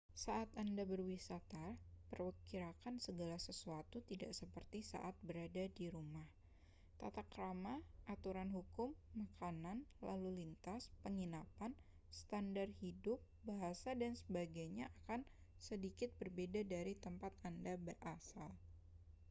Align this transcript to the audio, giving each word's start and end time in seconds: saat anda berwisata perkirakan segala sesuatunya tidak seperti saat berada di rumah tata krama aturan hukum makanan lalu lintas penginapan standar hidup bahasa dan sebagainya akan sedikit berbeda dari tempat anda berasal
saat 0.25 0.49
anda 0.63 0.81
berwisata 0.91 1.63
perkirakan 2.11 2.95
segala 3.05 3.37
sesuatunya 3.47 4.01
tidak 4.11 4.31
seperti 4.39 4.79
saat 4.91 5.13
berada 5.27 5.63
di 5.77 5.85
rumah 5.95 6.25
tata 6.99 7.21
krama 7.31 7.75
aturan 8.13 8.49
hukum 8.55 8.89
makanan 9.21 9.77
lalu 10.07 10.29
lintas 10.41 10.83
penginapan 11.05 11.71
standar 12.19 12.65
hidup 12.83 13.19
bahasa 13.49 13.91
dan 14.01 14.13
sebagainya 14.21 14.85
akan 15.05 15.21
sedikit 15.67 16.09
berbeda 16.21 16.61
dari 16.75 16.93
tempat 17.05 17.33
anda 17.49 17.73
berasal 17.85 18.49